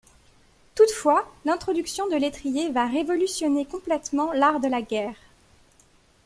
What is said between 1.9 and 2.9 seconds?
de l'étrier va